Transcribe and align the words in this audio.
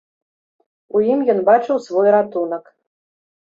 У 0.99 1.01
ім 1.13 1.19
ён 1.33 1.39
бачыў 1.51 1.83
свой 1.89 2.09
ратунак. 2.17 2.65